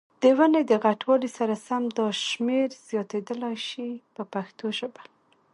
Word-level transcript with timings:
د 0.21 0.23
ونې 0.37 0.61
د 0.69 0.71
غټوالي 0.83 1.29
سره 1.37 1.53
سم 1.67 1.83
دا 1.97 2.07
شمېر 2.27 2.69
زیاتېدلای 2.89 3.57
شي 3.67 3.89
په 4.15 4.23
پښتو 4.33 4.65
ژبه. 4.77 5.01